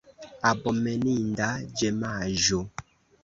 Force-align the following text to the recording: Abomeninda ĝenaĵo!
Abomeninda 0.51 1.49
ĝenaĵo! 1.81 2.63